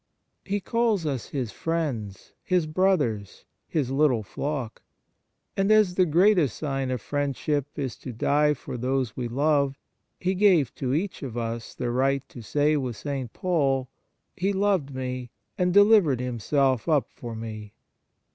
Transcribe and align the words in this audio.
He 0.43 0.59
calls 0.59 1.05
us 1.05 1.27
His 1.27 1.51
friends, 1.51 2.33
His 2.43 2.65
brothers, 2.65 3.45
His 3.67 3.91
little 3.91 4.23
flock; 4.23 4.81
and 5.55 5.71
as 5.71 5.93
the 5.93 6.07
greatest 6.07 6.57
sign 6.57 6.89
of 6.89 6.99
friend 6.99 7.37
ship 7.37 7.67
is 7.75 7.95
to 7.97 8.11
die 8.11 8.55
for 8.55 8.77
those 8.77 9.15
we 9.15 9.27
love, 9.27 9.77
He 10.19 10.33
gave 10.33 10.73
to 10.73 10.95
each 10.95 11.21
of 11.21 11.37
us 11.37 11.75
the 11.75 11.91
right 11.91 12.27
to 12.29 12.41
say 12.41 12.75
with 12.77 12.97
St. 12.97 13.31
Paul:" 13.31 13.89
He 14.35 14.53
loved 14.53 14.91
me, 14.91 15.29
and 15.55 15.71
delivered 15.71 16.19
Himself 16.19 16.89
up 16.89 17.11
for 17.11 17.35
me." 17.35 17.75